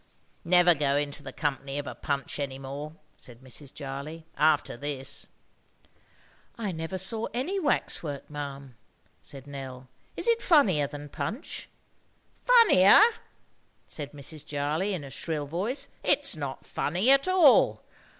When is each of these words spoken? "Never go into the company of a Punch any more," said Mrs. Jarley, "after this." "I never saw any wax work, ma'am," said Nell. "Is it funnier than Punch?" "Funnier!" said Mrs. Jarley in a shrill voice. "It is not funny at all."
"Never 0.43 0.73
go 0.73 0.95
into 0.95 1.21
the 1.21 1.31
company 1.31 1.77
of 1.77 1.85
a 1.85 1.93
Punch 1.93 2.39
any 2.39 2.57
more," 2.57 2.93
said 3.17 3.41
Mrs. 3.41 3.71
Jarley, 3.71 4.23
"after 4.35 4.75
this." 4.75 5.27
"I 6.57 6.71
never 6.71 6.97
saw 6.97 7.27
any 7.35 7.59
wax 7.59 8.01
work, 8.01 8.27
ma'am," 8.27 8.75
said 9.21 9.45
Nell. 9.45 9.89
"Is 10.17 10.27
it 10.27 10.41
funnier 10.41 10.87
than 10.87 11.09
Punch?" 11.09 11.69
"Funnier!" 12.41 12.99
said 13.85 14.13
Mrs. 14.13 14.43
Jarley 14.43 14.95
in 14.95 15.03
a 15.03 15.11
shrill 15.11 15.45
voice. 15.45 15.87
"It 16.01 16.21
is 16.23 16.35
not 16.35 16.65
funny 16.65 17.11
at 17.11 17.27
all." 17.27 17.83